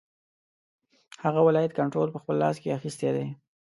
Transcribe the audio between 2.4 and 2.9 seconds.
لاس کې